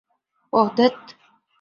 ওহ, 0.53 0.67
ধ্যাত! 0.77 0.97